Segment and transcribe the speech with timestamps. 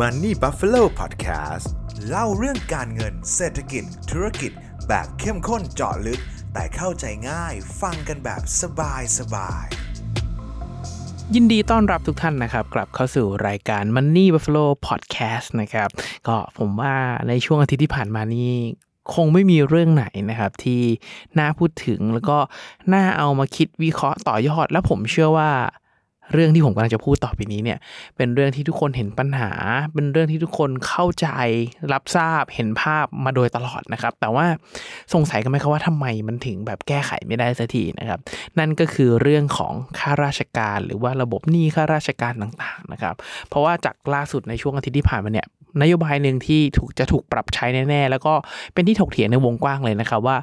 [0.00, 1.66] Money Buffalo Podcast
[2.08, 4.52] เล่าเรื่องการเงินเศรษฐกิจ ธุรกิจ
[4.88, 6.20] แบบเข้มข้นเจาะลึก
[6.54, 9.66] แต่เข้าใจง่าย ฟังกันแบบสบายสบาย
[11.34, 15.88] ยินดีต้อนรับทุกท่านนะครับ กลับเข้าสู่รายการ Money Buffalo Podcast นะครับ
[16.26, 16.94] ก็ผมว่า
[17.28, 18.52] ในช่วงอาทิตย์ที่ผ่านมานี้
[19.14, 20.82] คงไม่มีเรื่องไหนนะครับที่
[21.38, 22.38] น่าพูดถึงแล้วก็
[22.94, 25.50] น่าเอามาคิดวิเคราะห์ต่อยอด และผมเชื่อว่า
[26.32, 27.78] เรื่องที่ผมกำลังจะพูดต่อไปนี้เนี่ย
[28.16, 29.50] เป็นเรื่องที่ทุกคนเห็นปัญหา
[29.94, 31.28] เป็นเรื่องที่ทุกคนเข้าใจ
[31.92, 34.46] รับทราบเห็นภาพมาโดยตลอดนะครับ แต่ว่า
[35.14, 38.20] สงสัยกันไหมครับว่าทำไมมันถึงแบบแก้ไขไม่ได้สักทีนะครับ
[38.58, 43.14] นั่นก็คือเรื่องของข้าราชการหรือว่าระบบหนี้ข้าราชการต่างๆนะครับ
[43.48, 45.46] เพราะว่าจากล่าสุดในช่วงอาทิตย์ที่ผ่านมาเนี่ย
[45.82, 48.34] นโยบายหนึ่งที่ถูกจะถูกปรับใช้แน่ๆ แล้วก็
[48.74, 50.36] เป็นที่ถกเถียงในวงกว้างเลยนะครับว่า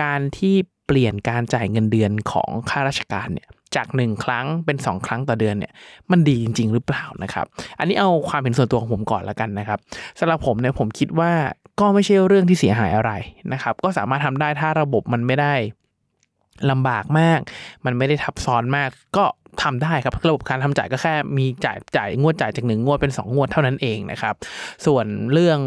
[0.00, 0.54] การที่
[0.86, 5.72] เปลี่ยนการจ่ายเงินเดือนของข้าราชการเนี่ย จากหนึ่งครั้งเป็นสองครั้งต่อเดือนเนี่ย
[6.10, 7.46] มันดีจริง ๆ หรือเปล่านะครับ
[7.78, 9.78] อันนี้เอาความเห็นส่วนตัวของผมก่อนแล้วกันนะครับ
[10.20, 11.32] สำหรับผมเนี่ยผมคิดว่า
[11.80, 13.12] ก็ไม่ใช่เรื่องที่เสียหายอะไร
[13.52, 15.54] นะครับ ก็สามารถทำได้ถ้าระบบมันไม่ได้
[16.70, 17.40] ลำบากมาก
[17.84, 19.24] มันไม่ได้ทับซ้อนมาก ก็
[19.62, 24.34] ทำได้ครับ ระบบการทำจ่ายก็แค่มีจ่ายจ่ายงวดจ่ายจากหนึ่งงวดเป็น 2 งวดเท่านั้นเองนะครับ
[24.86, 25.60] ส่วนเรื่อง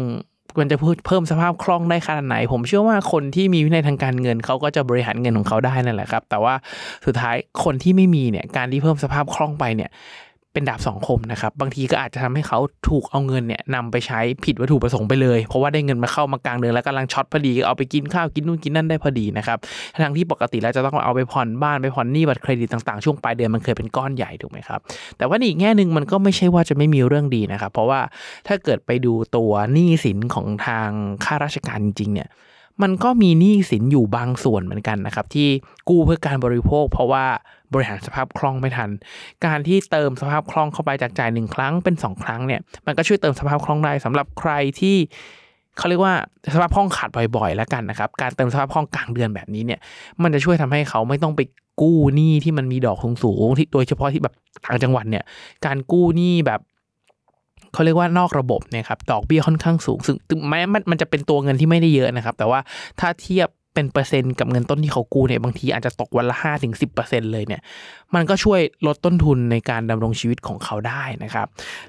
[0.58, 6.54] มันจะเพิ่มสภาพคล่องได้ขนาดไหน ผมเชื่อว่าคนที่มีวินัยทางการเงินเขาก็จะบริหารเงินของเขาได้นั่นแหละครับ แต่ว่า
[7.06, 9.90] สุดท้ายคนที่ไม่มีเนี่ยการที่เพิ่มสภาพคล่องไปเนี่ย
[10.52, 12.58] เป็นดาบสองคมนะครับ บางทีก็อาจจะทำให้เขา
[12.88, 19.58] ถูกเอาเงินเนี่ยนำไปใช้ผิดวัตถุประสงค์ไปเลย เพราะว่าได้เงินมาเข้ามากลางเดือนแล้วกำลังช็อตพอดีเอาไปกินข้าวกินนู่นกินนั่นได้พอดีนะครับ
[20.02, 24.80] ทั้งที่ปกติแล้วจะต้องเอาไปผ่อนบ้านไปผ่อนหนี้บัตรเครดิตต่างๆช่วงปลายเดือนมันเคยเป็นก้อนใหญ่ถูกไหมครับ
[25.18, 28.00] แต่ว่าอีกแง่หนึ่งมันก็ไม่ใช่ว่าจะไม่มีเรื่องดีนะครับ เพราะว่า
[28.46, 30.88] ถ้าเกิดไปดูตัวหนี้สินของทาง
[31.24, 32.28] ข้าราชการจริงๆเนี่ย
[32.82, 35.48] มันก็มีหนี้สินอยู่บางส่วนเหมือนกันนะครับที่
[35.88, 37.24] กู้เพื่อการบริโภค เพราะว่า
[37.74, 38.90] บริหารสภาพคล่องไม่ทัน
[39.46, 44.96] การที่เติมสภาพคล่องเข้าไปจากจ่ายหนึ่งครั้งเป็น 2 ครั้งเนี่ยมันก็ช่วยเติมสภาพคล่องได้สำหรับใครที่
[45.78, 46.14] เขาเรียกว่า
[46.54, 49.80] สภาพคล่องขาดบ่อยๆ แล้วกันนะครับ การเติมสภาพคล่องกลางเดือนแบบนี้เนี่ย
[50.22, 51.40] มันจะช่วยทำให้เขาไม่ต้องไป
[51.80, 54.34] กู้หนี้ที่มันมีดอกสูงๆที่โดยเฉพาะที่แบบ
[54.66, 55.24] ต่างจังหวัดเนี่ย
[55.66, 56.60] การกู้หนี้แบบ
[57.72, 60.16] เขาเรียกว่านอกระบบเนี่ยครับดอกเบี้ยค่อนข้างสูง ซึ่ง
[60.48, 60.60] แม้
[60.90, 62.60] มันจะเป็นตัวเงินที่ไม่ได้เยอะนะครับ แต่ว่า
[63.00, 67.62] ถ้าเทียบ เป็นเปอร์เซ็นต์กับเงินต้นที่เขากู้เนี่ยบางทีอาจจะตกวันละห้าถึงสิเซ็นต์เลยเนี่ย
[68.14, 71.46] มันก็ช่วยลดต้นทุนในการดำรงชีวิตของเขาได้นะครับ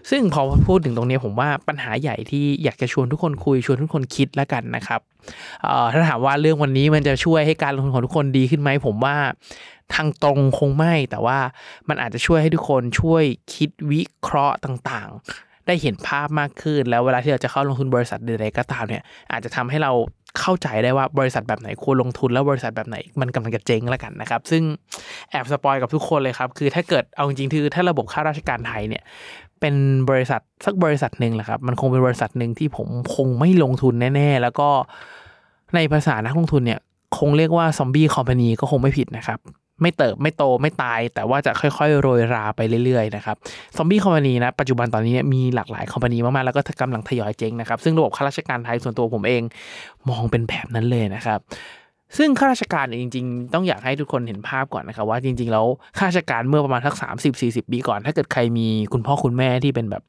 [0.10, 5.02] ซึ่งพอพูดถึงตรงนี้ผมว่าปัญหาใหญ่ที่อยากจะชวนทุกคนคุยชวนทุกคนคิดแล้วกันนะครับ
[5.94, 9.16] ถ้าถามว่าเรื่องวันนี้มันจะช่วยให้การลงทุนของทุกคนดีขึ้นไหมผมว่า
[9.94, 11.40] ทางตรงคงไม่แต่ว่า
[11.90, 13.24] มันอาจจะช่วยให้ทุกคนช่วย
[13.56, 19.92] คิดวิเคราะห์ต่างๆ ได้เห็นภาพมากขึ้น แล้วเวลาที่เราจะเข้าลงทุนบริษัทใดๆก็ตามเนี่ยอาจจะทำให้เรา
[20.40, 24.64] เข้าใจได้ว่าบริษัทแบบไหนควรลงทุนแล้วบริษัทแบบไหนมันกำลังจะเจ๊งแล้วกันนะครับ ซึ่ง
[25.32, 29.04] แอบสปอยกับทุกคนเลยครับ คือถ้าเกิดเอาจริงๆคือถ้าระบบข้าราชการไทยเนี่ย
[29.60, 29.76] เป็น
[30.10, 34.70] บริษัทสักบริษัทหนึ่งแหละครับ มันคงเป็นบริษัทหนึ่งที่ผมคงไม่ลงทุนแน่ๆ แล้วก็
[35.76, 36.80] ในภาษานักลงทุนเนี่ย
[37.18, 39.40] คงเรียกว่าซอมบี้คอมพานีก็คงไม่ผิดนะครับ
[39.84, 43.36] ไม่เติบไม่โตไม่ตาย แต่ว่าจะค่อยๆ โรยราไปเรื่อยๆนะครับ
[43.78, 49.42] ซอมบี้คอมพานีนะปัจจุบันตอนนี้มีหลากหลายคอมพานีมากๆ แล้วก็กำลังทยอยเจ๊งนะครับซึ่งระบบข้าราชการไทยส่วนตัวผมเอง
[50.10, 51.40] มองเป็นแบบนั้นเลยนะครับ
[52.18, 55.66] ซึ่งข้าราชการจริง ๆ ต้องอยากให้ทุกคนเห็นภาพก่อนนะครับว่าจริง ๆ แล้ว
[55.98, 60.04] ข้าราชการเมื่อประมาณสักสามสิบสี่สิบปีก่อน ถ้าเกิดใครมีคุณพ่อคุณแม่ที่เป็นแบบ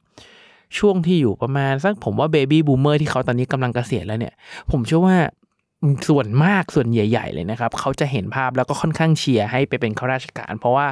[0.77, 4.33] ช่วงที่อยู่ประมาณสักผมว่าเบบี้บูมเมอร์ที่เขาตอนนี้กำลังเกษียณแล้วเนี่ย
[4.71, 5.17] ผมเชื่อว่า
[6.09, 10.87] ส่วนมากส่วนใหญ่ ๆ เลยนะครับ เขาจะเห็นภาพแล้วก็ค่อนข้างเชียร์ให้ไปเป็นข้าราชการ เพราะว่า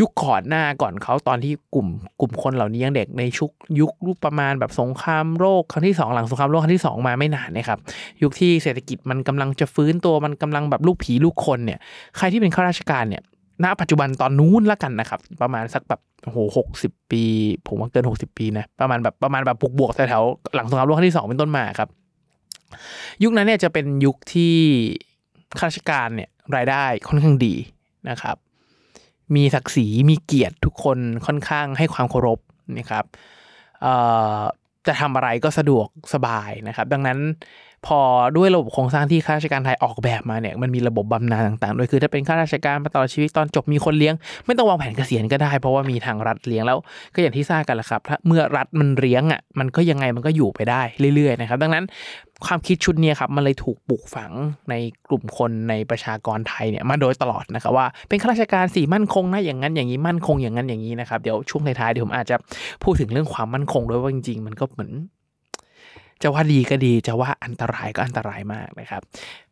[0.00, 1.88] ยุคก่อนหน้าก่อนเขาตอนที่กลุ่ม
[2.20, 3.50] กลุ่มคนเหล่านี้ยังเด็กในชุก
[3.80, 7.78] ยุครูปประมาณแบบสงครามโลกครั้งที่2หลังสงครามโลกครั้งที่ 2 มาไม่นานนะครับ
[8.22, 11.78] ยุคที่เศรษฐกิจมันกำลังจะฟื้นตัวมันกำลังแบบลูกผีลูกคนเนี่ย
[12.16, 13.22] ใครที่เป็นข้าราชการเนี่ย
[13.64, 17.22] ณปัจจุบันตอนนู้นละกันนะครับ ประมาณสักแบบโอ้โหหกสิบปี
[17.66, 21.88] ผมว่าเกินหกสิบปีนะประมาณแบบประมาณแบบบวกๆแถวๆหลังสงครามโลกครั้งที่สองเป็นต้นมาครับ
[23.22, 24.54] ยุคนั้นเนี่ยจะเป็นยุคที่
[25.58, 27.54] ข้าราชการเนี่ยรายได้ค่อนข้างดี
[28.10, 28.36] นะครับ
[29.34, 32.38] มีศักดิ์ศรีมีเกียรติทุกคนค่อนข้างให้ความเคารพ
[32.78, 33.04] นะครับ
[34.86, 37.18] จะทำอะไรก็สะดวกสบายนะครับ ดังนั้น
[37.86, 38.00] พอ
[38.36, 44.14] ด้วยระบบโครงสร้างที่ข้าราชการไทยออกแบบมาเนี่ยมันมีระบบบำนาญต่างๆโดยคือถ้าเป็นข้าราชการมาตลอดชีวิตตอนจบมีคนเลี้ยง
[44.46, 46.78] ไม่ต้องวางแผนเกษียณก็ได้ เพราะว่ามีทางรัฐเลี้ยงแล้ว
[47.14, 50.82] ก็อย่างที่ทราบกันแหละครับถ้าเมื่อรัฐมันเลี้ยงอะมันก็ยังไงมันก็อยู่ไปได้
[51.14, 51.84] เรื่อยๆนะครับ ดังนั้น
[52.44, 54.32] ความคิดชุดนี้ครับมันเลยถูกปลูกฝัง
[54.70, 54.74] ใน
[55.08, 62.36] กลุ่มคนในประชากรไทยเนี่ยมาโดยตลอดนะครับว่าเป็นข้าราชการสี่มั่นคงนะอย่างนั้นอย่างนี้มั่นคงอย่างนั้นอย่างนี้นะครับเดี๋ยวช่วงท้ายๆเดี๋ยวผมอาจจะ
[62.82, 64.92] พูดถึงเรื่องความมั่นคงด้วยว่าจริงๆ มันก็เหมือน
[66.22, 69.02] จะว่าดีก็ดีจะว่าอันตรายก็อันตรายมากนะครับ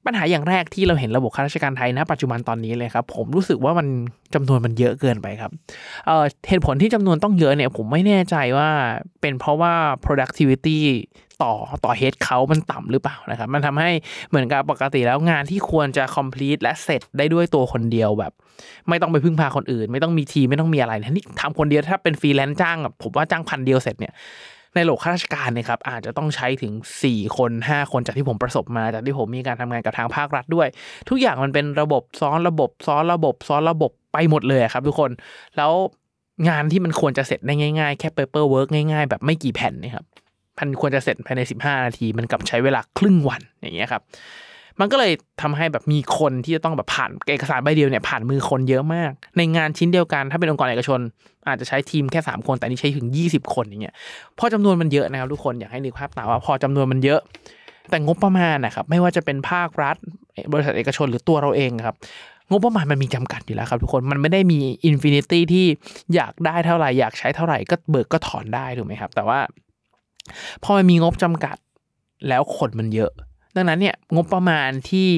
[0.06, 3.86] ปัญหาอย่างแรกที่เราเห็นระบบข้าราชการไทยณปัจจุบันตอนนี้เลยครับ ผมรู้สึกว่ามัน
[4.34, 5.50] จำนวนมันเยอะเกินไปครับ
[6.06, 8.68] เอ่อเหตุผลที่จำนวนต้องเยอะเนี่ย ผมไม่แน่ใจว่า
[9.20, 9.72] เป็นเพราะว่า
[10.04, 10.78] productivity
[11.42, 13.90] ต่อต่อ head เขามันต่ำหรือเปล่านะครับ มันทำให้
[14.30, 18.32] เหมือนกับปกติแล้วงานที่ควรจะ complete และเสร็จได้ด้วยตัวคนเดียวแบบ
[18.88, 24.14] ไม่ต้องไปพึ่งพาคนอื่น ไม่ต้องมีทีไม่ต้องมีอะไรนะนี่ทำคนเดียวถ้าเป็นฟรีแลนซ์จ้างแบบผมว่าจ้างพันเดียวเสร็จเนี่ย
[24.74, 26.72] ในโหลกข้าราชการเนี่ยครับอาจจะต้องใช้ถึง
[27.04, 30.68] 4 คน 5 คนจากที่ผมประสบมา จากที่ผมมีการทำงานกับทางภาครัฐด้วย
[31.08, 35.10] ทุกอย่างมันเป็นระบบซ้อนระบบ ซ้อนระบบ ซ้อนระบบไปหมดเลยครับ ทุกคน
[35.56, 35.72] แล้ว
[36.48, 40.06] งานที่มันควรจะเสร็จได้ง่ายๆ แค่ paper work ง่ายๆ แบบไม่กี่แผ่นนะครับ
[40.58, 44.02] มันควรจะเสร็จภายใน 15 นาที มันกลับใช้เวลาครึ่งวันอย่างเงี้ยครับ
[44.80, 45.12] มันก็เลย
[45.42, 51.00] ทำให้แบบมีคนที่จะต้องแบบผ่านเอกสารใบเดียวเนี่ยผ่านมือคนเยอะมาก ในงานชิ้นเดียวกันถ้าเป็นองค์กรเอกชน
[51.48, 53.94] อาจจะใช้ทีมแค่ 3 คน แต่นี่ใช้ถึง 20 คนอย่างเงี้ย
[54.38, 57.20] พอจำนวนมันเยอะนะครับทุกคนอยากให้นึกภาพตามว่าพอจำนวนมันเยอะ
[57.90, 59.96] แต่งบประมาณนะครับไม่ว่าจะเป็นภาครัฐ
[60.52, 61.96] บริษัทเอกชนหรือตัวเราเองครับ
[62.50, 65.66] งบประมาณมันมีจำกัดอยู่แล้วครับทุกคนมันไม่ได้มี infinity ที่
[66.14, 69.40] อยากได้เท่าไหร่อยากใช้เท่าไหร่ก็เบิกก็ถอนได้ถูกไหมครับ แต่ว่า
[70.62, 71.56] พอมันมีงบจำกัด
[72.28, 73.10] แล้วคนมันเยอะ
[73.56, 75.08] ดังนั้นเนี่ยงบประมาณที่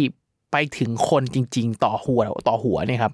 [0.53, 3.13] ไปถึงคนจริง ๆ ต่อหัวต่อหัวเนี่ยครับ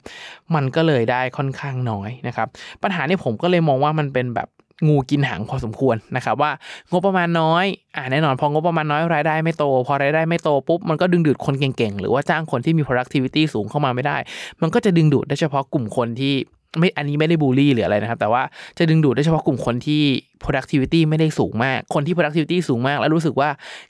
[0.54, 2.48] มันก็เลยได้ค่อนข้างน้อยนะครับ
[2.82, 4.48] ปัญหาเนี่ยผมก็เลยมองว่ามันเป็นแบบ
[4.88, 6.50] งูกินหางพอสมควรนะครับว่า
[6.90, 7.64] งบประมาณน้อย
[7.96, 14.16] อ่าแน่นอนพองบประมาณน้อยรายได้ไม่โต พอรายได้ไม่โตปุ๊บมันก็ดึงดูดคนเก่งๆ หรือว่าจ้างคนที่มี productivity สูงเข้ามาไม่ได้
[14.60, 16.34] มันก็จะดึงดูดได้เฉพาะกลุ่มคนที่
[16.78, 18.42] ไม่อันนี้ไม่ได้บูลลี่หรืออะไรนะครับ แต่ว่า
[18.78, 20.02] จะดึงดูดได้เฉพาะกลุ่มคนที่
[20.44, 23.48] productivity ไม่ได้สูงมาก คนที่ productivity สูงมาก แล้วรู้สึกว่า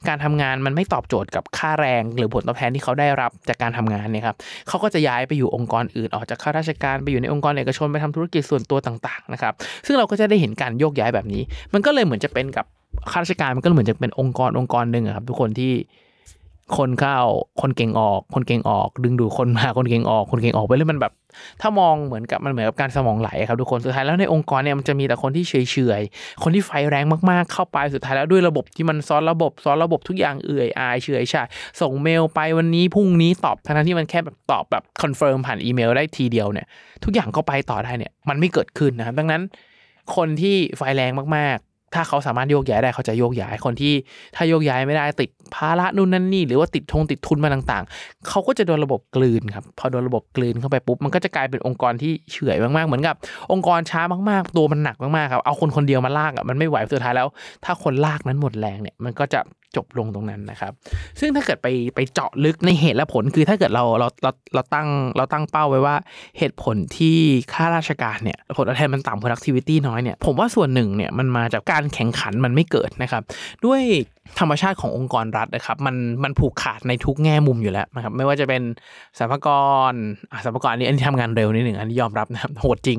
[0.08, 4.36] การทำงานมันไม่ตอบโจทย์กับค่าแรง หรือผลตอบแทนที่เขาได้รับจากการทำงานเนี่ยครับ
[4.68, 9.52] เขาก็จะย้ายไปอยู่องค์กรอื่นออกจากข้าราชการไปอยู่ในองค์กรเอกชนไปทำธุรกิจส่วนตัวต่างๆนะครับ
[9.86, 11.42] ซึ่งเราก็จะได้เห็นการโยกย้ายแบบนี้
[11.74, 12.66] มันก็เลยเหมือนจะเป็นกับ
[13.10, 15.72] ข้าราชการมันก็เหมือนจะเป็นองค์กรองค์กรหนึ่งครับทุกคนที่
[16.78, 17.18] คนเข้า
[17.60, 21.12] คนเก่งออก คนเก่งออก ดึงดูดคนมาคนเก่งออก คนเก่งออกไปเรื่อยมันแบบ
[21.60, 31.42] ถ้ามองเหมือนกับมันเหมือนกับการสมองไหลครับทุกคนสุดท้ายแล้วในองค์กรเนี่ยมันจะมีแต่คนที่เฉยเฉยๆคนที่ไฟแรงมากๆเข้าไปสุดท้ายแล้วด้วยระบบที่มันซ้อนระบบซ้อนระบบทุกอย่างเอื่อยอายเฉยชา
[31.80, 36.66] ส่งเมลไปวันนี้พรุ่งนี้ตอบทั้งที่มันแค่แบบตอบแบบ confirm ผ่านอีเมลได้ทีเดียวเนี่ย
[37.04, 39.42] ทุกอย่างก็ไปต่อได้เนี่ยมันไม่เกิดขึ้นนะครับดังนั้น
[40.16, 43.92] คนที่ไฟแรงมากๆ ถ้าเขาสามารถโยกย้ายได้เขาจะโยกย้ายคนที่
[44.36, 53.14] ถ้าโยกย้ายไม่ได้ติดภาระนู่นนั่นนี่หรือว่าติดทงติดทุนมาต่างๆ เขาก็จะโดนระบบกลืนครับพอโดนระบบกลืนเข้าไปปุ๊บมันก็จะกลายเป็นองค์กรที่เฉื่อยมากๆเหมือนกับ
[53.52, 57.28] องค์กรช้ามากๆ ตัวมันหนักมากๆครับเอาคนคนเดียวมาลากอะมันไม่ไหวสุดท้ายแล้ว
[57.64, 59.40] ถ้าคนลากนั้นหมดแรงเนี่ยมันก็จะ
[59.76, 60.72] จบลงตรงนั้นนะครับ
[61.20, 65.96] ซึ่งถ้าเกิดไปไปเจาะลึกในเหตุและผลคือถ้าเกิดเราเราเราเราตั้งเราตั้งเป้าไว้ว่า
[66.38, 67.16] เหตุผลที่
[67.52, 73.22] ข้าราชการเนี่ยผลตอบแทนมันต่ำ productivity น้อยเนี่ยผมว่าส่วนหนึ่งเนี่ยมันมาจากการแข่งขันมันไม่เกิดนะครับ
[73.64, 73.82] ด้วย
[74.40, 78.62] ธรรมชาติขององค์กรรัฐนะครับมันมันผูกขาดในทุกแง่มุมอยู่แล้วนะครับไม่ว่าจะเป็น
[79.18, 79.48] สรรพาก
[79.90, 79.92] ร
[80.32, 82.98] อะสรรพากรอันนี้อันนี้ทำงานเร็วนิดหนึ่งอันนี้ยอมรับนะครับโหดจริง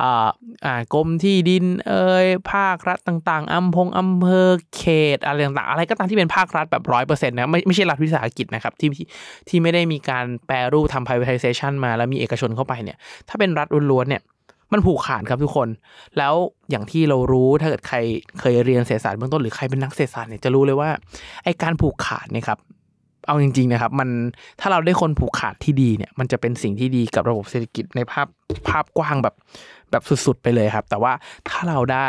[0.00, 0.28] อ่า
[0.64, 4.84] อ่ากรมที่ดินเอ่ยภาครัฐต่าง ๆอำพงอำเภอเข
[5.16, 9.06] ตอะไรต่างๆ อะไรก็ตามที่เป็นภาครัฐแบบร้อยเปอร์เซ็นต์นะไม่ไม่ใช่รัฐวิสาหกิจนะครับที่ที่
[9.48, 12.96] ที่ไม่ได้มีการแปรรูปทำ privatization มาแล้วมีเอกชนเข้าไปเนี่ย
[13.28, 14.22] ถ้าเป็นรัฐล้วนๆเนี่ย
[14.72, 15.68] มันผูกขาดครับทุกคน
[16.18, 16.34] แล้ว
[16.70, 17.96] อย่างที่เรารู้ถ้าเกิดใคร
[18.40, 20.90] เคยเรียนเศรษฐศาสตร์เบื้องต้นหรือใครเป็นนักเศรษฐศาสตร์เนี่ยจะรู้เลยว่า
[21.44, 22.58] ไอการผูกขาดเนี่ยครับ
[23.26, 24.08] เอาจริงๆนะครับมัน
[24.60, 28.26] ถ้าเราได้คนผูกขาดที่ดีเนี่ยมันจะเป็นสิ่งที่ดีกับระบบเศรษฐกิจในภาพ
[28.68, 29.34] ภาพกว้างแบบ
[29.90, 31.12] แบบสุดๆไปเลยครับ แต่ว่า
[31.48, 32.08] ถ้าเราได้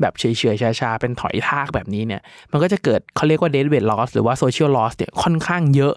[0.00, 0.24] แบบเฉ
[0.54, 5.94] ยๆชาๆเป็นถอยทากแบบนี้เนี่ย มันก็จะเกิดเขาเรียกว่า dead weight loss หรือว่า social loss เนี่ยค่อนข้างเยอะ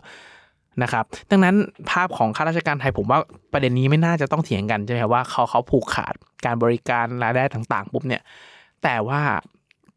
[0.84, 1.56] นะครับดังนั้น
[1.90, 3.20] ภาพของข้าราชการไทยผมว่า
[3.54, 6.14] ประเด็นนี้ไม่น่าจะต้องเถียงกันใช่ไหมว่าเขาเขาผูกขาด
[6.46, 8.22] การบริการรายได้ต่างๆปุ๊บเนี่ย
[8.84, 9.22] แต่ว่า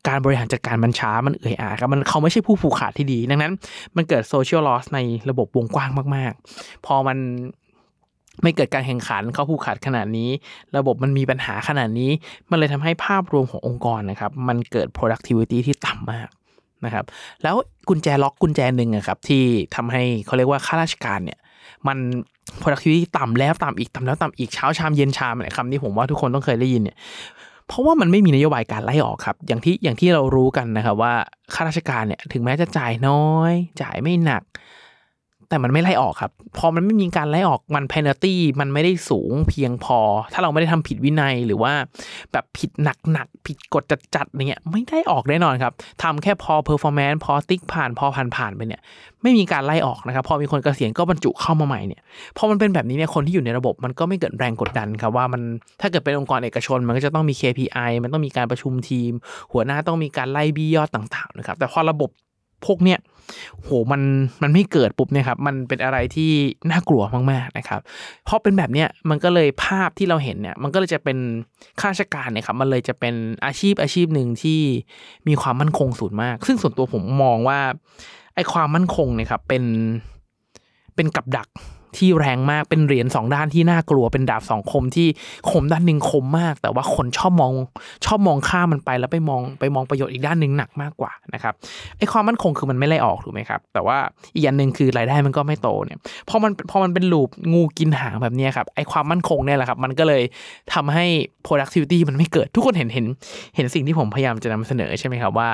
[0.08, 3.52] การบริหารจัดการมันช้ามันเอื่อยอาครับมันเขาไม่ใช่ผู้ผูกขาดที่ดี ดังนั้น
[3.96, 4.98] มันเกิด social loss ใน
[5.30, 7.18] ระบบวงกว้างมาก ๆ พอมัน
[8.42, 10.30] ไม่เกิดการแข่งขันเขาผูกขาดขนาดนี้
[10.76, 12.10] ระบบมันมีปัญหาขนาดนี้
[12.50, 16.28] มันเลยทำให้ภาพรวมขององค์กรนะครับ มันเกิด productivity ที่ต่ำมาก
[16.84, 17.04] นะครับ
[17.42, 17.54] แล้ว
[17.88, 19.44] กุญแจล็อกกุญแจหนึ่งอะครับที่
[19.76, 21.38] ทำให้เขาเรียกว่าข้าราชการเนี่ย
[21.86, 21.98] มัน
[22.62, 26.96] productivity ต่ำแล้วต่ำอีกต่ำแล้วต่ำอีกเช้าชามเย็นชามอะไรคำนี้ผมว่าทุกคนต้องเคยได้ยินเนี่ย
[27.68, 31.12] เพราะว่ามันไม่มีนโยบายการไล่ออกครับ อย่างที่อย่างที่เรารู้กันนะครับว่า
[31.54, 33.52] ข้าราชการเนี่ยถึงแม้จะจ่ายน้อย
[33.82, 34.42] จ่ายไม่หนัก
[35.48, 39.98] แต่มันไม่ไล่ออกครับ พอมันไม่มีการไล่ออกมัน penalty มันไม่ได้สูงเพียงพอ
[40.32, 41.72] ถ้าเราไม่ได้ทำผิดวินัยหรือว่า
[42.32, 42.70] แบบผิด
[43.12, 43.82] หนักๆผิดกฎ
[44.14, 48.80] จัดๆอะไรเงี้ยไม่ได้ออกแน่นอนครับทำแค่พอ performance พอติ๊กผ่านพอผ่านผ่านไปเนี่ย
[49.22, 52.00] ไม่มีการไล่ออกนะครับ พอมีคนเกษียณก็บรรจุเข้ามาใหม่เนี่ย
[52.36, 55.42] พอมันเป็นแบบนี้เนี่ยคนที่อยู่ในระบบมันก็ไม่เกิดแรงกดดันครับว่ามัน
[55.80, 59.12] ถ้าเกิดเป็นองค์กรเอกชนมันก็จะต้องมี KPI มันต้องมีการประชุมทีม
[59.52, 62.10] หัวหน้าต้องมีการไล่บี้ยอดต่างๆนะครับแต่พอระบบ
[62.66, 62.98] พวกเนี้ย
[63.62, 64.02] โหมัน
[64.42, 66.30] มันไม่เกิดปุ๊บเนี่ยครับมันเป็นอะไรที่
[66.70, 67.80] น่ากลัวมากๆนะครับ
[68.28, 71.18] พอเป็นแบบเนี้ยมันก็เลยภาพที่เราเห็นเนี่ยมันก็เลยจะเป็น
[71.80, 74.60] ข้าราชการเนี่ยครับมันเลยจะเป็นอาชีพอาชีพหนึ่งที่
[75.28, 77.60] มีความมั่นคงสูงมาก ซึ่งส่วนตัวผมมองว่า
[78.34, 79.64] ไอ้ความมั่นคงเนี่ยครับเป็น
[80.94, 81.48] เป็นกับดัก
[81.96, 85.08] ที่แรงมากเป็นเหรียญสองด้านที่น่ากลัวเป็นดาบสองคมที่
[85.50, 87.52] คมด้านหนึ่งคมมาก แต่ว่าคนชอบมอง
[88.06, 91.54] ชอบมองข้ามมันไปแล้วไปมองไปมองประโยชน์อีกด้านหนึ่งหนักมากกว่านะครับ
[91.98, 93.98] ไอ้ความมั่นคงคือมันไม่ไล่ออกถูกไหมครับ แต่ว่า
[94.34, 100.22] อีกอย่างหนึ่งคือรายได้มันก็ไม่โตเนี่ยพอมันพอมันเป็นลูปงูกินหางแบบนี้ครับไอ้ความมั่นคงเนี่ยแหละครับ มันก็เลย
[100.74, 101.06] ทำให้
[101.46, 103.06] productivity มันไม่เกิดทุกคนเห็นเห็น
[103.56, 105.48] เห็นสิ่งที่ผมพยายามจะนำเสนอใช่ไหมครับว่า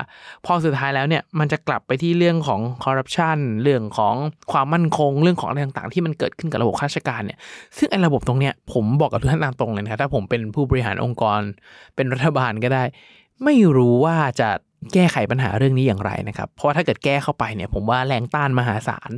[0.45, 4.15] พอสุดท้ายแล้วเนี่ยมันจะกลับไปที่เรื่องของ corruption เรื่องของ
[4.53, 7.39] ความมั่นคงเรื่องของอะไรต่างๆ ที่มันเกิดขึ้นกับระบบข้าราชการเนี่ย
[7.79, 11.41] ซึ่งไอ้ระบบตรงเนี้ยผมบอกกับทุกท่านตามตรงเลยนะครับถ้าผมเป็นผู้บริหารองค์กร
[11.97, 12.85] เป็นรัฐบาลก็ได้
[13.45, 14.51] ไม่รู้ว่าจะ
[14.95, 19.11] แก้ไขปัญหาเรื่องนี้อย่างไรนะครับ เพราะว่าถ้าเกิดแก้เข้าไปเนี่ย ผมว่าแรงต้านมหาศาล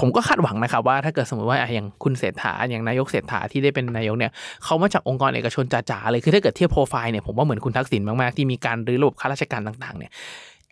[0.00, 4.32] ผมก็คาดหวังนะครับว่าถ้าเกิดสมมติว่าอย่างคุณเศรษฐาอย่างนายกเศรษฐาที่ได้เป็นนายกเนี่ย
[4.64, 10.10] เขามาจากองค์กรเอกชนจ๋าๆเลย คือถ้าเกิดเทียบโปรไฟล์เนี่ยผมว่าเหมือนคุณทักษิณมากๆที่มีการรื้อระบบข้าราชการต่างๆเนี่ย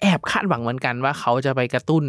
[0.00, 2.04] แอบคาดหวังเหมือนกันว่าเขาจะไปกระตุ้น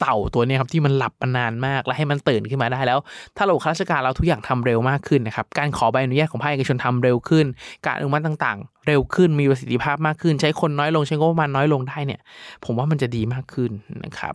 [0.00, 2.98] เต่าตัวนี้ครับที่มันหลับมานานมาก แล้วให้มันตื่นขึ้นมาได้แล้ว
[3.36, 7.46] ถ้าเระบบข้าราชการเราทุกอย่างทำเร็วมากขึ้นนะครับการขอใบอนุญาตของภาคเอกชนทำเร็วขึ้น
[7.84, 12.20] การอนุมัติต่างๆ เร็วขึ้นมีประสิทธิภาพมากขึ้น ใช้คนน้อยลงใช้งบประมาณน้อยลงได้เนี่ย
[12.64, 13.70] ผมว่ามันจะดีมากขึ้น
[14.04, 14.34] นะครับ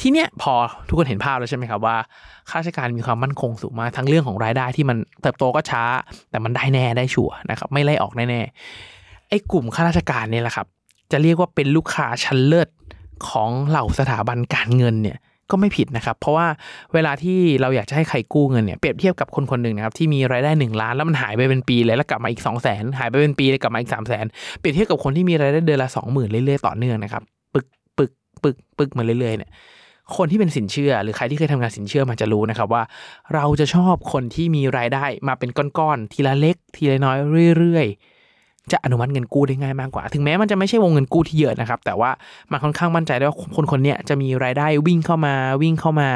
[0.00, 0.52] ทีเนี้ยพอ
[0.88, 1.96] ทุกคนเห็นภาพแล้วใช่ไหมครับว่า
[2.48, 5.82] ข้าราชการมีความมั่นคงสูงมากทั้งเรื่องของรายได้ที่มันเติบโตก็ช้า
[6.30, 10.66] แต่มันได้แน่ได้ชัวนะครับไม่ไล่ออกแน่ๆไอ้กลุ่มข้าราชการเนี่ยแหละครับ
[11.12, 12.68] จะเรียกว่าเป็นลูกค้าชั้นเลิศ
[13.28, 15.18] ของเหล่าสถาบันการเงินเนี่ย
[15.50, 16.46] ก็ไม่ผิดนะครับ เพราะว่า
[16.94, 24.26] เวลาที่เราอยากจะให้ใครกู้เงินเนี่ยเปรียบเทียบกับคนคนหนึ่งนะครับที่มีรายได้ 1 ล้านแล้วมันหายไปเป็นปีเลยแล้วกลับมาอีก 2 0 0 0 0นหายไปเป็นปีเลยกลับมาอีก 3 0 0 0 0น
[24.58, 27.22] เปรียบเทียบกับคนที่มีรายได้เดือนละ 20,000 เรื่อยๆต่อเนื่องนะครับ
[27.54, 27.66] ปึก
[27.98, 28.10] ปึก
[28.42, 29.50] ปึกปึกมาเรื่อยๆเนี่ย
[30.16, 32.82] คนที่เป็นสินเชื่อ หรือใครที่เคยทำงานสินเชื่อมันจะรู้นะครับว่า
[33.34, 37.16] เราจะชอบคนที่มีรายได้มาเป็นก้อนๆทีละเล็ก ทีละน้อย
[37.58, 38.15] เรื่อยๆ
[38.72, 42.10] จะอนุมัติเงินกู้ได้ง่ายมากกว่า ถึงแม้มันจะไม่ใช่วงเงินกู้ที่เยอะนะครับ แต่ว่า
[42.50, 46.08] มันค่อนข้างมั่นใจได้ว่าคนคนนี้จะมีรายได้วิ่งเข้ามาวิ่งเข้ามา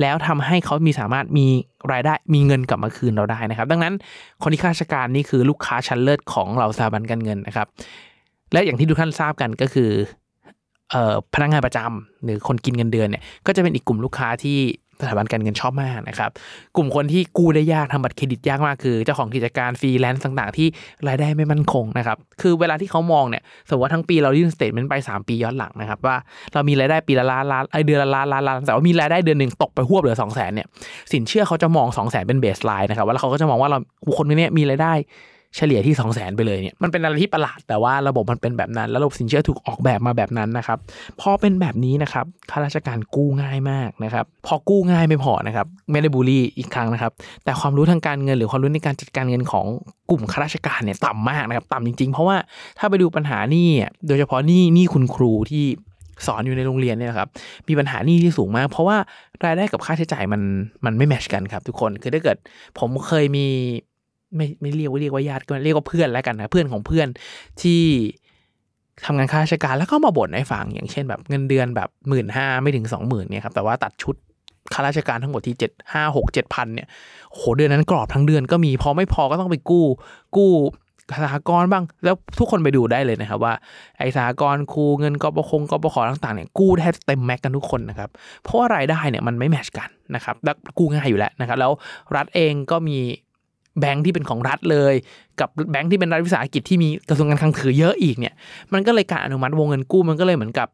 [0.00, 1.46] แล้วทำให้เขามีสามารถมี
[1.92, 3.94] รายได้มีเงินกลับมาคืนเราได้นะครับ ดังนั้น
[4.42, 7.66] คนที่ข้าราชการนี่คือลูกค้าชั้นเลิศของเราสถาบันการเงินนะครับ
[8.52, 9.90] และอย่างที่ทุกท่านทราบกันก็คือ
[11.34, 14.58] พนักงานประจำหรือคนกินเงินเดือนเนี่ยก็จะเป็นอีกกลุ่มลูกค้าที่
[15.02, 16.30] สถาบันการเงินชอบมากนะครับ
[16.76, 20.68] กลุ่มคนที่กู้ได้ยากทำบัตรเครดิตยากมากคือเจ้าของกิจการฟรีแลนซ์ต่างๆ ที่
[21.08, 26.16] รายได้ไม่มั่นคงนะครับ คือเวลาที่เขามองเนี่ยสมมติว่าทั้งปีเรายื่น statement ไป 3 ปีย้อนหลังนะครับ ว่า
[26.52, 30.66] เรามีรายได้ปีละล้านล้านเดือนละล้านล้านล้านแต่ว่ามีรายได้เดือนหนึ่งตกไปหวบเหลือ2 0 0 0 0นเนี่ย
[31.12, 33.78] สินเชื่อเขาจะมอง 2 0 0 0 0นเป็น baseline นะครับว่าเขาก็จะมองว่าเรา
[34.18, 34.94] คนนี้มีรายได้
[35.56, 40.78] เฉลี่ยที่ 2 0 0 0 0นไปเลยเนี่ยมันเป็นอะไรที่ประหลาดแต่ว่าระบบมันเป็นแบบนั้น ระบบสินเชื่อถูกออกแบบมาแบบนั้นนะครับ
[41.20, 47.12] พอเป็นแบบนี้นะครับข้าราชการกู้ง่ายมากนะครับพอกู้ง่ายไม่พอนะครับไม่ได้บูลลี่อีกครั้งนะครับ
[47.44, 49.66] แต่ความรู้ทางการเงินหรือความรู้ในการจัดการเงินของ
[50.10, 52.36] กลุ่มข้าราชการเนี่ยต่ำมากนะครับต่ำจริงๆ เพราะว่า
[52.78, 53.68] ถ้าไปดูปัญหานี่
[54.08, 55.64] โดยเฉพาะนี่นี่คุณครูที่
[56.26, 57.28] สอนอยู่ในโรงเรียนเนี่ยครับ
[57.68, 58.96] มีปัญหานี่ที่สูงมาก เพราะว่า
[59.44, 60.42] รายได้กับค่าใช้จ่ายมัน
[60.84, 62.36] มันไม่แมชกันครับทุกคนคือถ้าเกิด
[62.78, 63.46] ผมเคยมี
[64.36, 67.08] ไม่ไม่เรียกว่าเรียกว่าญาติก็เรียกว่าเพื่อนแล้วกันนะเพื่อนของเพื่อน
[67.62, 67.82] ที่
[69.06, 74.14] ทำงานข้าราชการแล้วก็มาบ่นให้ฟังอย่างเช่นแบบเงินเดือนแบบหมื่นห้าไม่ถึงสองหมื่นเนี่ยครับแต่ว่าตัดชุด
[74.72, 76.88] ข้าราชการทั้งหมดที่เจ็ดห้าหกเจ็ดพันเนี่ย
[77.30, 79.84] โหเดือนนั้นกรอบทั้งเดือนก็มีพอไม่พอก็ต้องไปกู้
[80.36, 80.50] กู้
[81.22, 83.54] สหกรณ์บ้างแล้วทุกคนไปดูได้เลยนะครับว่า
[83.98, 88.10] ไอ้สหกรณ์ครูเงินกบคงกบขต่างๆเนี่ยกู้แทบเต็มแม็กกันทุกคนนะครับ
[88.42, 91.72] เพราะว่ารายได้เนี่ยมันไม่แมชกันนะครับแล้วกู้ง่ายอยู่แล้วนะครับแล้ว
[92.16, 92.98] รัฐเองก็มี
[93.80, 94.94] แบงค์ที่เป็นของรัฐเลย
[95.40, 98.34] กับแบงค์ที่เป็นรัฐวิสาหกิจที่มีกระทรวงการคลังถือเยอะอีกเนี่ย
[98.72, 100.68] มันก็เลยการอนุมัติวงเงินกู้มันก็เลยเหมือนกับ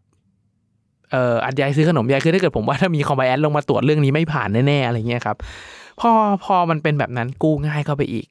[1.10, 5.36] เอ่ออัดยายซื้อขนมยายคือถ้าเกิดผมว่าถ้ามีคอมไบแอนลงมาตรวจเรื่องนี้ไม่ผ่านแน่ๆอะไรเงี้ยครับ
[6.00, 6.10] พอ
[6.44, 8.26] พอมันเป็นแบบนั้นกู้ง่ายเข้าไปอีก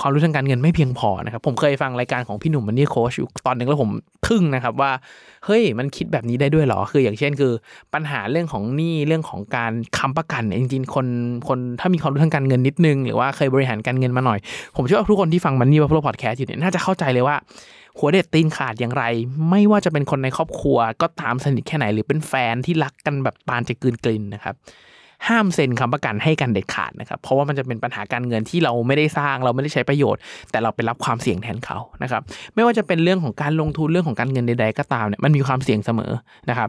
[0.00, 3.90] ความรู้ทางการเงินไม่เพียงพอนะครับผมเคยฟังรายการของพี่หนุ่มมันนี่โค้ชอยู่ตอนหนึ่งแล้วผม
[4.28, 4.90] ทึ่งนะครับว่า
[5.44, 7.52] เฮ้ยมันคิดแบบนี้ได้ด้วยหรอคืออย่างเช่นคือ
[7.94, 11.06] ปัญหาเรื่องของหนี้เรื่องของการค้ำประกันเนี่ยจริงๆคน
[11.48, 14.38] คนถ้ามีความรู้ทางการเงินนิดนึง หรือว่าเคยบริหารการเงินมาหน่อย
[14.76, 17.36] ผมเชื่อว่าทุกคนที่ฟังมันนี่ว่าพวกพอดแคสต์อยู่เนี่ยน่าจะเข้าใจเลยว่า
[17.98, 19.04] หัวเด็ดตีนขาดอย่างไร
[19.50, 24.54] ไม่ว่าจะเป็นคนในครอบครัว ก็ตามสนิทแค่ไหนหรือเป็นแฟนที่รักกันแบบปานจะกืนกลินนะครับ
[25.28, 32.22] ห้ามเซ็นคำประกันให้กันเด็ดขาดนะครับเพราะว่ามันจะเป็นปัญหาการเงินที่เราไม่ได้สร้างเราไม่ได้ใช้ประโยชน์ แต่เราไปรับความเสี่ยงแทนเขานะครับ
[32.54, 36.12] ไม่ว่าจะเป็นเรื่องของการลงทุนเรื่องของการเงินใด ๆ ก็ตามเนี่ยมันมีความเสี่ยงเสมอ
[36.50, 36.68] นะครับ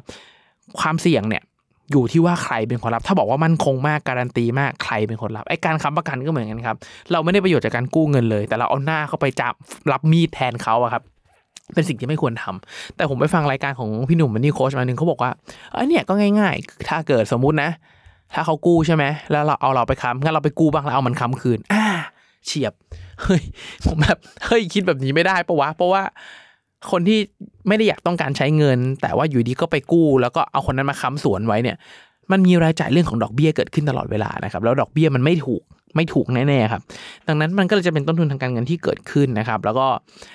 [0.80, 1.44] ความเสี่ยงเนี่ย
[1.92, 6.76] อยู่ที่ว่าใครเป็นคนรับ ถ้าบอกว่ามั่นคงมากการันตีมากใครเป็นคนรับไอ้การค้ำประกันก็เหมือนกันครับ
[7.12, 9.54] เราไม่ได้ประโยชน์จากการกู้เงินเลย แต่เราเอาหน้าเข้าไปจับ
[9.92, 11.04] รับมีดแทนเขาอะครับ
[11.74, 15.32] เป็นสิ่งที่ไม่ควรทำแต่ผมไปฟังรายการของพี่หนุ่มมันนี่โค้ชมาหนึ่งเขาบอกว่า
[15.72, 17.70] เอ้ยเนี่ยก็ง่ายๆ ถ้าเกิดสมมุตินะ
[18.34, 21.86] ถ้าเขากู้ใช่ไหมแล้วเราเอาเราไปค้ำงั้นเราไปกู้บ้างแล้วเอามันค้ำคืน อ่า
[22.46, 22.74] เฉียบ
[23.22, 23.44] เฮ้ย
[23.86, 26.04] ผมแบบ เฮ้ย คิดแบบนี้ไม่ได้ปะวะ เพราะว่า
[26.92, 27.20] คนที่
[27.68, 31.78] ไม่ได้อยากต้องการใช้เงิน แต่ว่าอยู่ดีก็ไปกู้ แล้วก็เอาคนนั้นมาค้ำสวนไว้เนี่ย
[32.32, 35.64] มันมีรายจ่ายเรื่องของดอกเบี้ยเกิดขึ้นตลอดเวลานะครับ แล้วดอกเบี้ยมันไม่ถูก
[35.96, 36.82] ไม่ถูกแน่ๆครับ
[37.28, 39.88] ดังนั้นมันก็เลยจะเป็นต้นทุนทางการเงินที่เกิดขึ้นนะครับ แล้วก็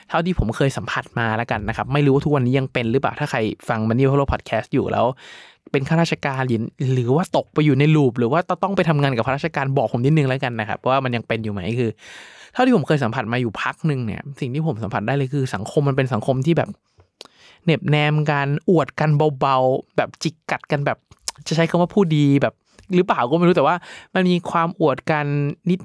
[0.09, 5.07] เท่าที่ผมเคยสัมผัสมาแล้วกันนะครับ ไม่รู้ว่าทุกวันนี้ยังเป็นหรือเปล่า ถ้าใครฟังมันนี่พ o โลพอดแคสต์อยู่แล้ว
[5.73, 6.61] เป็นข้าราชการหรือ
[6.95, 11.91] หรือว่าตกไปอยู่ในลูป หรือว่าต้องไปทำงานกับข้าราชการบอกผมนิดนึงแล้วกันนะครับว่ามันยังเป็นอยู่ไหมคือ
[12.53, 16.69] เท่าที่ผมเคยสัมผัสมาอยู่พักหนึ่งเนี่ย สิ่งที่ผมสัมผัสได้เลยคือ สังคมมันเป็นสังคมที่แบบ
[17.65, 19.11] เหน็บแนมกันอวดกัน
[19.41, 20.99] เบาๆแบบจิกกัดกันแบบ
[21.49, 22.55] จะใช้คำว่าพูดดีแบบ
[22.95, 23.77] หรือเปล่าก็ไม่รู้แต่ว่า
[24.15, 25.27] มันมีความอวดกัน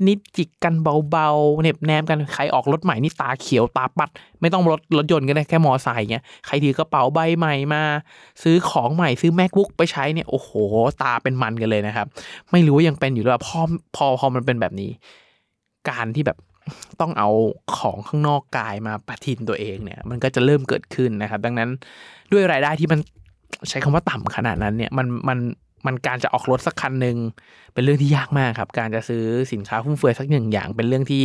[0.07, 0.73] นิดๆจิกกัน
[1.09, 4.09] เบาๆเน็บแนมกันใครออกรถใหม่นี่ตาเขียวตาปัด
[4.41, 7.83] ไม่ต้องรถรถยนต์ก็ได้แค่มอไซค์เงี้ยใครถือกระเป๋าใบใหม่มา
[8.43, 10.49] ซื้อของใหม่ซื้อ macbook ไปใช้เนี่ยโอ้โห
[11.01, 12.07] ตาเป็นมันกันเลยนะครับ
[12.51, 13.61] ไม่รู้ว่ายังเป็นอยู่หรือเปล่าพอ
[13.95, 14.91] พอพอมันเป็นแบบนี้
[15.89, 16.37] การที่แบบ
[17.01, 17.29] ต้องเอา
[17.77, 21.69] ของข้างนอกกายมาประทินตัวเองเนี่ย มันก็จะเริ่มเกิดขึ้นนะครับ ดังนั้น
[22.31, 22.99] ด้วยรายได้ที่มัน
[23.69, 25.39] ใช้คำว่าต่ำขนาดนั้นเนี่ยมันมัน
[25.85, 27.17] มันการจะออกรถสักคันหนึ่ง
[27.73, 29.23] เป็นเรื่องที่ยากมากครับ การจะซื้อ
[29.53, 31.23] สินค้าฟุ่มเฟือยสักหนึ่งอย่าง เป็นเรื่องที่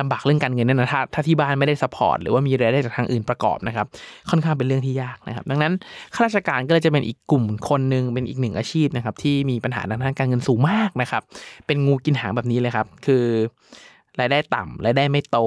[0.00, 3.86] ลำบากเรื่องการเงินเนี่ยนะถ้าถ้าที่บ้านไม่ได้สปอร์ตหรือว่ามีรายได้จากทางอื่นประกอบนะครับ
[4.30, 5.72] ค่อนข้างเป็นเรื่องที่ยากนะครับ ดังนั้น
[6.14, 11.22] ข้าราชการก็เลยจะเป็นอีกกลุ่มคนหนึ่งเป็นอีกหนึ่งอาชีพนะครับ ที่มีปัญหาทางด้านการเงินสูงมากนะครับ
[11.66, 13.24] เป็นงูกินหางแบบนี้เลยครับ คือ
[14.20, 15.38] รายได้ต่ำรายได้ไม่โต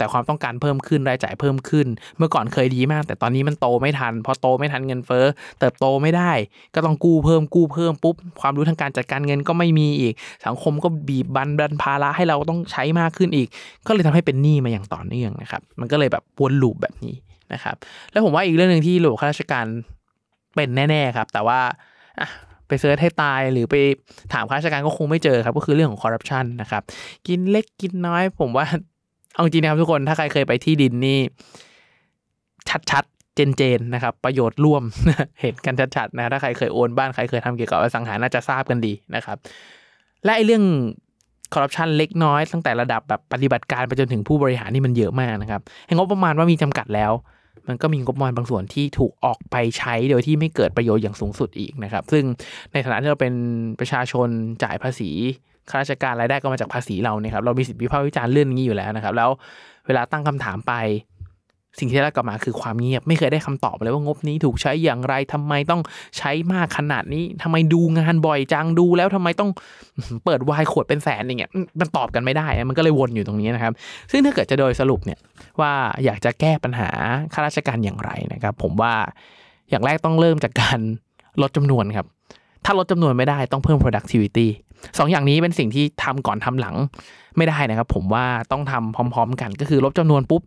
[0.00, 1.86] แต่ความต้องการเพิ่มขึ้นรายจ่ายเพิ่มขึ้น
[2.18, 5.24] เมื่อก่อนเคยดีมาก แต่ตอนนี้มันโตไม่ทัน พอโตไม่ทันเงินเฟ้อ
[5.60, 6.32] เติบโตไม่ได้
[6.74, 10.14] ก็ต้องกู้เพิ่มกู้เพิ่มปุ๊บความรู้ทางการจัดการเงินก็ไม่มีอีก
[10.46, 13.48] สังคมก็บีบบันดันภาระให้เราต้องใช้มากขึ้นอีก
[13.86, 17.14] ก็เลยทำให้เป็นหนี้มาอย่างต่อเนื่องนะครับมันก็เลยแบบวนลูปแบบนี้
[17.52, 17.76] นะครับ
[18.10, 19.66] แล้วผมว่าอีกเรื่องหนึ่งที่หลวงข้าราชการ
[20.54, 21.60] เป็นแน่ๆครับ แต่ว่า
[22.68, 23.74] ไป search ให้ตายหรือไป
[24.32, 26.82] ถามข้าราชการก็คงไม่เจอครับ ก็คือเรื่องของคอร์รัปชันนะครับ
[27.26, 28.66] กินเล็กกินน้อยผมว่า
[29.34, 31.18] เอาจริงนะครับทุกคนถ้าใครเคยไปที่ดินนี่
[32.90, 34.82] ชัดๆ เจนๆนะครับ ประโยชน์ร่วม
[35.40, 39.36] เห็นกันชัดๆนะถ้าใครเคยโอนบ้านใครเคยทำเกี่ยวกับอสังหาน่าจะทราบกันดีนะครับ
[40.24, 40.64] และไอ้เรื่อง
[41.54, 47.12] คอร์รัปชันเล็กน้อยตั้งแต่ระดับแบบปฏิบัติการไปจนถึงผู้บริหารนี่มันเยอะมากนะครับให้งบประมาณว่ามีจำกัดแล้ว
[47.68, 52.24] มันก็มีงบประมาณบางส่วนที่ถูกออกไปใช้โดยที่ไม่เกิดประโยชน์อย่างสูงสุดอีกนะครับ ซึ่ง
[52.72, 53.34] ในฐานะที่เราเป็น
[53.80, 54.28] ประชาชน
[54.62, 55.10] จ่ายภาษี
[55.70, 59.30] ข้าราชการรายได้ก็มาจากภาษีเราเนี่ยครับเรามีสิทธิวิพากษ์วิจารณ์เรื่องนี้อยู่แล้วนะครับ แล้ว
[59.86, 60.74] เวลาตั้งคำถามไป
[61.78, 65.80] สิ่งที่ได้กลับมาคือความเงียบไม่เคยได้คำตอบเลยว่างบนี้ถูกใช้อย่างไรทำไมต้อง
[66.18, 69.50] ใช้มากขนาดนี้ทำไมดูงานบ่อยจังดูแล้วทำไมต้อง
[70.24, 73.72] เปิดวายขวดเป็นแสนอย่างเงี้ยมันตอบกันไม่ได้ มันก็เลยวนอยู่ตรงนี้นะครับ
[74.10, 75.18] ซึ่งถ้าเกิดจะโดยสรุปเนี่ย
[75.60, 75.72] ว่า
[76.04, 76.88] อยากจะแก้ปัญหา
[77.32, 78.94] ข้าราชการอย่างไรนะครับ ผมว่า
[79.70, 80.78] อย่างแรกต้องเริ่มจากการ
[81.42, 82.06] ลดจำนวนครับ
[82.64, 84.48] ถ้าลดจำนวนไม่ได้ต้องเพิ่ม productivity
[84.98, 86.76] สองอย่างนี้เป็นสิ่งที่ทำก่อนทำหลัง
[87.36, 90.42] ไม่ได้นะครับ ผมว่าต้องทำพร้อม ๆ กัน ก็คือลดจำนวนปุ๊บ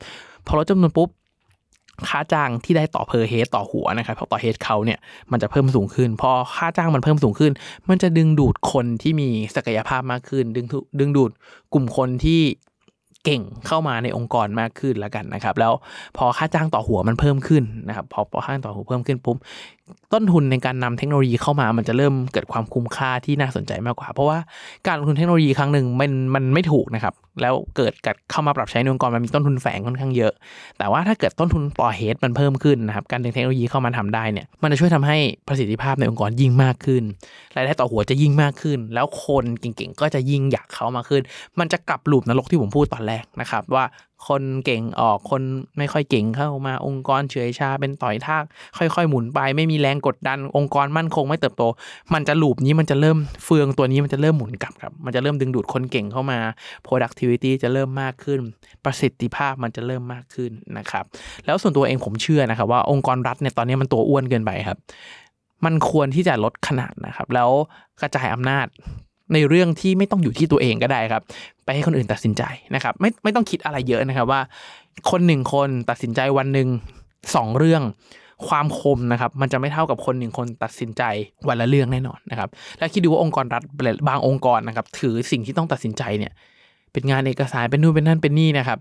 [0.47, 1.09] พอลดจำนวนปุ๊บ
[2.07, 4.99] ค่าจ้างที่ได้ต่อ per head ต่อหัวนะครับเพราะต่อ head เขาเนี่ย
[5.31, 7.51] มันจะเพิ่มสูงขึ้น พอค่าจ้างมันเพิ่มสูงขึ้น
[7.89, 10.65] มันจะดึงดูดคนที่มีศักยภาพมากขึ้น ดึง
[10.99, 11.31] ดึงดูด
[11.73, 12.41] กลุ่มคนที่
[13.23, 15.73] เก่งเข้ามาในองค์กรมากขึ้นแล้วกันนะครับ แล้ว
[16.17, 19.37] พอค่าจ้างต่อหัวมันเพิ่มขึ้นนะครับพอพอค่าจ้างต่อหัวเพิ่มขึ้นปุ๊บ
[20.13, 24.39] ต้นทุนในการนำเทคโนโลยีเข้ามา มันจะเริ่มเกิดความคุ้มค่าที่น่าสนใจมากกว่า เพราะว่า
[24.87, 30.33] การลงทุนเทคโนโลยีครั้งหนึ่งมันมันไม่ถูกนะครับ แล้วเกิดกัดเข้ามาปรับใช้ในองค์กรมันมีต้นทุนแฝงค่อนข้างเยอะ
[30.77, 35.17] แต่ว่าถ้าเกิดต้นทุนต่อเฮดมันเพิ่มขึ้นนะครับ การดึงเทคโนโลยีเข้ามาทำได้เนี่ย มันจะช่วยทำให้
[35.47, 37.03] ประสิทธิภาพในองค์กรยิ่งมากขึ้น
[37.55, 41.21] รายได้ต่อหัวจะยิ่งมากขึ้น แล้วคนเก่งๆก็จะยิ่งอยากเข้ามาขึ้น
[41.59, 43.85] มันจะกลับลูปนรกที่ผมพูดตอนแรกนะครับว่า
[44.27, 45.41] คนเก่งออกคน
[45.77, 48.43] ไม่ค่อยเก่งเข้ามาองค์กรเฉยชาเป็นต่อยทาก
[48.77, 51.63] ค่อยๆ หมุนไป ไม่มีแรงกดดันองค์กรมั่นคงไม่เติบโต
[52.13, 56.39] มันจะลูปนี้มันจะเริ่มเฟืองตัวนี้มันจะเริ่มหมุนกลับครับมันจะเริ่มดึงดูดคนเก่งเข้ามา
[56.85, 58.39] productivity จะเริ่มมากขึ้น
[58.85, 61.05] ประสิทธิภาพมันจะเริ่มมากขึ้นนะครับ
[61.45, 64.77] แล้วส่วนตัวเองผมเชื่อนะครับว่าองค์กรรัฐเนี่ยตอนนี้มันตัวอ้วนเกินไปครับ
[65.65, 67.49] มันควรที่จะลดขนาดนะครับ แล้ว
[68.01, 68.67] กระจายอำนาจ
[69.33, 71.23] ในเรื่องที่ไม่ต้องอยู่ที่ตัวเองก็ได้ครับ
[71.65, 72.43] ไปให้คนอื่นตัดสินใจ
[72.75, 74.41] นะครับไม่ไม่ต้องคิดอะไรเยอะนะครับว่า
[75.11, 76.67] คนหนึ่งคนตัดสินใจวันหนึ่ง
[77.35, 77.83] สองเรื่อง
[78.47, 81.03] ความคมนะครับมันจะไม่เท่ากับคนหนึ่งคนตัดสินใจ
[81.47, 83.63] วันละเรื่องแน่นอนนะครับและคิดดูว่าองค์กรรัฐ
[84.09, 86.31] บางองค์กรนะครับถือสิ่งที่ต้องตัดสินใจเนี่ย
[86.93, 88.79] เป็นงานเอกสารเป็นนู่นเป็นนั่นเป็นนี่นะครับ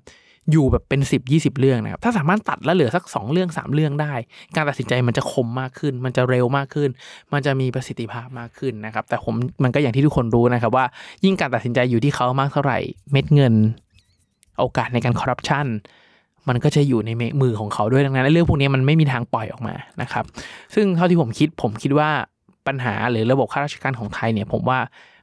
[0.51, 4.15] อยู่แบบเป็น 10 20 เรื่องนะครับ ถ้าสามารถตัดแล้วเหลือสัก 2 เรื่อง 3 เรื่องได้
[4.57, 6.89] การตัดสินใจมันจะคมมากขึ้น มันจะเร็วมากขึ้น
[7.33, 10.85] มันจะมีประสิทธิภาพมากขึ้นนะครับ แต่ผมมันก็อย่างที่ทุกคนรู้นะครับว่า
[11.25, 12.79] ยิ่งการตัดสินใจอยู่ที่เขามากเท่าไหร่
[13.13, 13.55] เม็ดเงิน
[14.61, 15.67] โอกาสในการคอร์รัปชัน
[16.49, 17.11] มันก็จะอยู่ใน
[17.43, 20.25] มือของเขาด้วยดังนั้นเรื่องพวกนี้มันไม่มีทางปล่อยออกมานะครับ
[20.75, 22.11] ซึ่งเท่าที่ผมคิดผมคิดว่า
[22.67, 24.79] ปัญหาหรือระบบข้าราชการของไทยเนี่ยผมว่า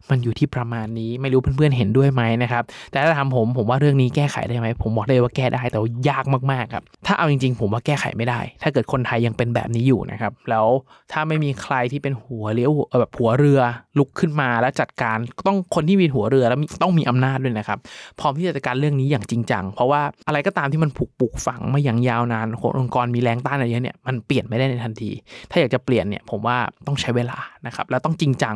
[0.09, 10.67] มันอยู่ที่ประมาณนี้ไม่รู้เพื่อนๆเห็นด้วยไหมนะครับ แต่ถ้าทำผมผมว่าเรื่องนี้แก้ไขได้ไหมผมบอกเลยว่าแก้ได้แต่ยากมากๆครับถ้าเอาจริงๆ ผมว่าแก้ไขไม่ได้ ถ้าเกิดคนไทยยังเป็นแบบนี้อยู่นะครับแล้ว
[11.11, 13.61] ถ้าไม่มีใครที่เป็นหัวเลี้ยวแบบหัวเรือ
[13.97, 17.79] ลุกขึ้นมาแล้วจัดการต้องคนที่มีหัวเรือแล้วต้องมีอำนาจด้วยนะครับ
[18.19, 22.47] พร้อมที่จะจัดการเรื่องนี้อย่างจริงจังเพราะว่าอะไรก็ตามที่มันผูกปลูกฝังมาอย่างยาวนาน
[22.79, 25.11] องค์กรมีแรงต้านอะไรเยอะเนี่ยมันเปลี่ยนไม่ได้ในทันที
[25.51, 26.57] ถ้าอยากจะเปลี่ยนเนี่ยผมว่า
[26.87, 28.55] ต้องใช้เวลานะครับแล้วต้องจริงจัง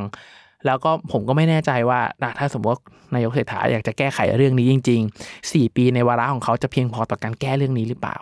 [0.65, 1.99] แล้วก็ผมก็ไม่แน่ใจว่า
[2.39, 2.82] ถ้าสมมติว่า
[3.15, 8.17] นายกเศรษฐาอยากจะแก้ไขเรื่องนี้จริง ๆ 4 ปีในวาระของเขาจะเพียงพอต่อการแก้เรื่องนี้หรือเปล่า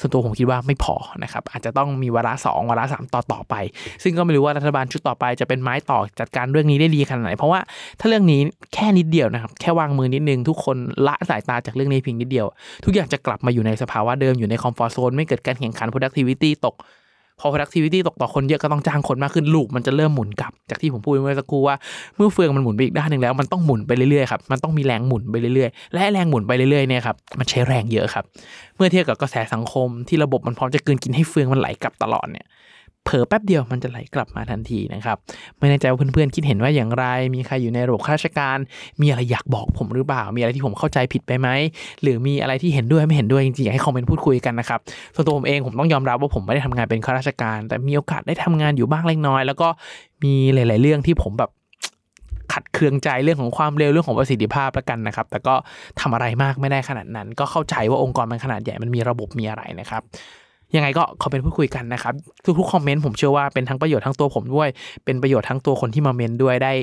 [0.00, 3.54] ส่วนตัวผมคิดว่าไม่พอนะครับ อาจจะต้องมีวาระสองวาระสามต่อต่อไป
[4.02, 7.60] ซึ่งก็ไม่รู้ว่ารัฐบาลชุดต่อไปจะเป็นไม้ต่อจัดการเรื่องนี้ได้ดีขนาดไหน เพราะว่า
[8.00, 8.40] ถ้าเรื่องนี้
[8.74, 12.46] แค่นิดเดียวนะครับ แค่วางมือนิดนึง ทุกคนละสายตาจากเรื่องนี้เพียงนิดเดียว
[12.84, 16.74] ทุกอย่างจะกลับมาอยู่ในสภาวะเดิมอยู่ในคอมฟอร์ทโซนไม่เกิดการแข่งขัน productivity ตก
[17.40, 21.76] พอ productivity ตกต่อคนเยอะก็ต้องจ้างคนมากขึ้นลูกมันจะเริ่มหมุนกลับ จากที่ผมพูดเมื่อสักครู่ว่า
[22.16, 28.24] เมื่อเฟืองมันหมุนไปอีกด้านหนึ่งแล้ว มันต้องหมุนไปเรื่อยๆครับมันต้องมีแรงหมุนไปเรื่อยๆและแรงหมุนไปเรื่อยๆเนี่ยครับมันใช้แรงเยอะครับ
[28.76, 32.46] เมื่อเทียบกับกระแสสังคมที่ระบบมันพร้อมจะกินกินให้เฟืองมันไหลกลับตลอดเนี่ย
[33.10, 35.16] เผลอแป๊บเดียวมันจะไหลกลับมาทันทีนะครับ
[35.58, 38.58] ไม่แน่ใจว่าเพื่อนๆคิดเห็นว่าอย่างไร มีใครอยู่ในระบบข้าราชการ
[39.00, 41.48] มีอะไรอยากบอกผมหรือเปล่า มีอะไรที่ผมเข้าใจผิดไปไหม
[42.02, 44.80] หรือมีอะไรที่เห็นด้วยไม่เห็นด้วยจริงๆอยากให้คอมเมนต์พูดคุยกันนะครับ
[45.14, 49.68] ส่วนตัวผมเองผมต้องยอมรับว่าผมไม่ได้ทำงานเป็นข้าราชการ แต่มีโอกาสได้ทำงานอยู่บ้างเล็กน้อย แล้วก็
[50.24, 51.50] มีหลาย ๆ เรื่องที่ผมแบบ
[52.52, 55.54] ขัดเคืองใจเรื่องของความเร็วเรื่องของประสิทธิภาพแล้วกันนะครับ แต่ก็
[56.00, 60.02] ทำอะไรมากไม่ได้ขนาดนั้น ก็เข้าใจว่าองค์กรมันขนาดใหญ่มันมีระบบมีอะไรนะครับ
[60.76, 62.14] ยังไงก็คอมเมนต์พูดคุยกันนะครับ
[62.58, 64.68] ทุกๆคอมเมนต์ผมเชื่อว่าเป็นทั้งประโยชน์ทั้งตัวผมด้วย
[65.04, 66.74] เป็นประโยชน์ทั้งตัวคนที่มาเมนด้วยได้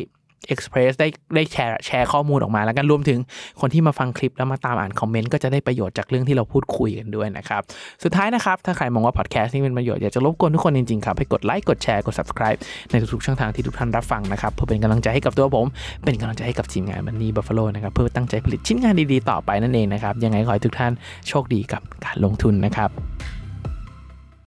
[0.48, 3.20] เอ็กซ์เพรสได้ได้แชร์แชร์ข้อมูลออกมาแล้วกันรวมถึง
[3.62, 7.62] คนที่มาฟังคลิปแล้วมาตามอ่านคอมเมนต์ก็จะได้ประโยชน์จากเรื่องที่เราพูดคุยกันด้วยนะครับ
[8.04, 12.60] สุดท้ายนะครับ ถ้าใครมองว่าพอดแคสต์นี้เป็นประโยชน์ อยากจะรบกวนทุกคนจริงๆครับให้กดไลค์กดแชร์กด subscribe
[12.92, 15.68] ในทุกๆช่องทางที่ทุกท่านรับฟังนะครับ เพื่อเป็นกำลังใจให้กับตัวผม
[16.04, 20.92] เป็นกำลังใจให้กับทีมงาน Money Buffalo นะครับเพื่อตั้งใจผลิตชิ้นงานดีๆต่อไปนั่นเองนะครับยังไงขอให้ทุกท่าน
[21.28, 22.92] โชคดีกับการลงทุนนะครับ